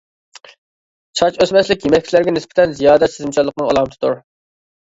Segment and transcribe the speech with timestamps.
[1.19, 4.21] چاچ ئۆسمەسلىك-يېمەكلىكلەرگە نىسبەتەن زىيادە سېزىمچانلىقنىڭ ئالامىتىدۇر.